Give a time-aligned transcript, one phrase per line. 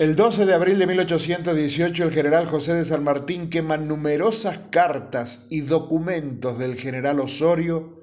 [0.00, 5.48] El 12 de abril de 1818 el general José de San Martín quema numerosas cartas
[5.50, 7.98] y documentos del general Osorio,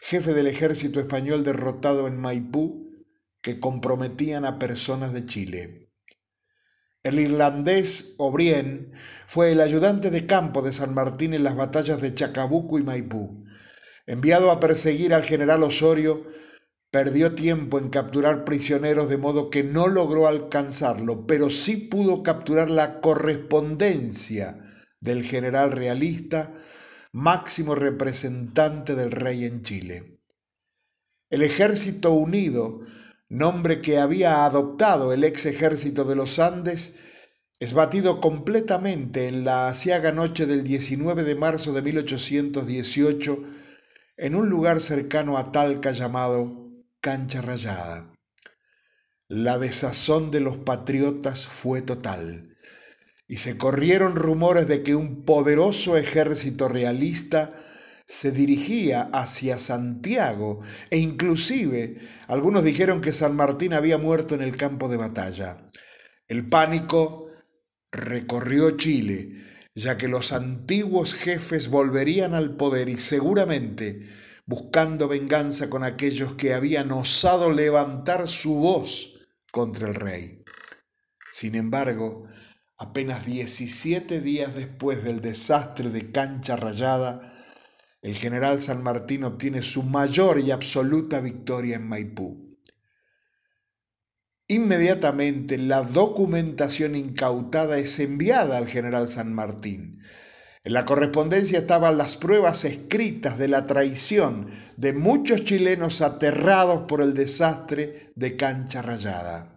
[0.00, 2.88] jefe del ejército español derrotado en Maipú,
[3.40, 5.90] que comprometían a personas de Chile.
[7.02, 8.92] El irlandés O'Brien
[9.26, 13.44] fue el ayudante de campo de San Martín en las batallas de Chacabuco y Maipú.
[14.06, 16.24] Enviado a perseguir al general Osorio,
[16.92, 22.70] perdió tiempo en capturar prisioneros de modo que no logró alcanzarlo, pero sí pudo capturar
[22.70, 24.60] la correspondencia
[25.00, 26.54] del general realista,
[27.10, 30.20] máximo representante del rey en Chile.
[31.28, 32.82] El ejército unido
[33.32, 36.96] nombre que había adoptado el ex ejército de los Andes,
[37.58, 43.44] es batido completamente en la asiaga noche del 19 de marzo de 1818
[44.18, 46.61] en un lugar cercano a Talca llamado
[47.02, 48.14] Cancha Rayada.
[49.26, 52.56] La desazón de los patriotas fue total
[53.26, 57.54] y se corrieron rumores de que un poderoso ejército realista
[58.06, 61.96] se dirigía hacia Santiago e inclusive
[62.28, 65.68] algunos dijeron que San Martín había muerto en el campo de batalla.
[66.28, 67.26] El pánico
[67.90, 69.42] recorrió Chile,
[69.74, 74.08] ya que los antiguos jefes volverían al poder y seguramente
[74.44, 80.44] buscando venganza con aquellos que habían osado levantar su voz contra el rey.
[81.30, 82.24] Sin embargo,
[82.78, 87.32] apenas 17 días después del desastre de Cancha Rayada,
[88.02, 92.58] el general San Martín obtiene su mayor y absoluta victoria en Maipú.
[94.48, 100.02] Inmediatamente la documentación incautada es enviada al general San Martín.
[100.64, 104.46] En la correspondencia estaban las pruebas escritas de la traición
[104.76, 109.56] de muchos chilenos aterrados por el desastre de Cancha Rayada.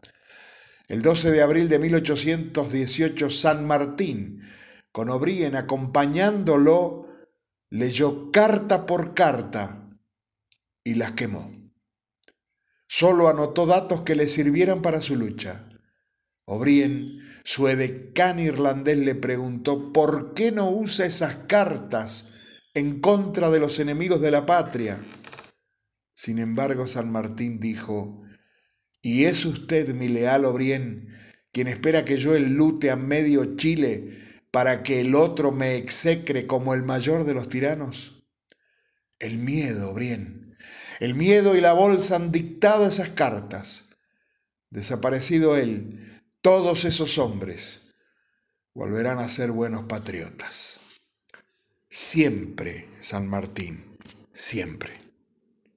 [0.87, 4.41] El 12 de abril de 1818, San Martín,
[4.91, 7.07] con Obrien acompañándolo,
[7.69, 9.99] leyó carta por carta
[10.83, 11.51] y las quemó.
[12.87, 15.67] Solo anotó datos que le sirvieran para su lucha.
[16.45, 22.31] O'Brien, su edecán irlandés, le preguntó por qué no usa esas cartas
[22.73, 25.05] en contra de los enemigos de la patria.
[26.15, 28.23] Sin embargo, San Martín dijo,
[29.03, 31.15] ¿y es usted, mi leal O'Brien,
[31.51, 34.17] quien espera que yo enlute a medio Chile
[34.49, 38.25] para que el otro me execre como el mayor de los tiranos?
[39.19, 40.57] El miedo, Brien.
[40.99, 43.89] El miedo y la bolsa han dictado esas cartas.
[44.71, 46.14] Desaparecido él,
[46.45, 47.95] todos esos hombres
[48.75, 50.79] volverán a ser buenos patriotas.
[51.89, 53.97] Siempre, San Martín,
[54.31, 55.04] siempre.